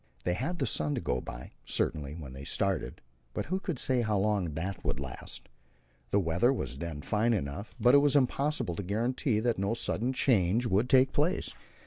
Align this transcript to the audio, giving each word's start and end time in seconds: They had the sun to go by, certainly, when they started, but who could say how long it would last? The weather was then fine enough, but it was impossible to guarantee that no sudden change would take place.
They 0.23 0.33
had 0.33 0.57
the 0.57 0.65
sun 0.65 0.95
to 0.95 0.99
go 1.01 1.21
by, 1.21 1.51
certainly, 1.63 2.15
when 2.15 2.33
they 2.33 2.43
started, 2.43 3.01
but 3.35 3.45
who 3.45 3.59
could 3.59 3.77
say 3.77 4.01
how 4.01 4.17
long 4.17 4.57
it 4.57 4.83
would 4.83 4.99
last? 4.99 5.47
The 6.09 6.19
weather 6.19 6.51
was 6.51 6.79
then 6.79 7.03
fine 7.03 7.33
enough, 7.35 7.75
but 7.79 7.93
it 7.93 7.99
was 7.99 8.15
impossible 8.15 8.75
to 8.77 8.81
guarantee 8.81 9.39
that 9.41 9.59
no 9.59 9.75
sudden 9.75 10.11
change 10.11 10.65
would 10.65 10.89
take 10.89 11.13
place. 11.13 11.53